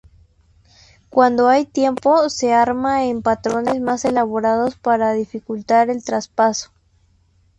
Cuando 1.11 1.47
hay 1.47 1.67
tiempo, 1.67 2.27
se 2.31 2.53
arman 2.53 3.01
en 3.01 3.21
patrones 3.21 3.79
más 3.81 4.03
elaborados 4.03 4.75
para 4.75 5.13
dificultar 5.13 5.91
el 5.91 6.03
traspaso. 6.03 6.71